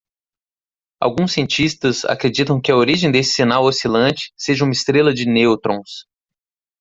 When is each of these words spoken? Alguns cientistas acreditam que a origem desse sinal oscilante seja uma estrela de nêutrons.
Alguns 0.99 1.33
cientistas 1.33 2.03
acreditam 2.05 2.59
que 2.59 2.71
a 2.71 2.75
origem 2.75 3.11
desse 3.11 3.33
sinal 3.35 3.63
oscilante 3.65 4.31
seja 4.35 4.63
uma 4.63 4.71
estrela 4.73 5.13
de 5.13 5.27
nêutrons. 5.29 6.07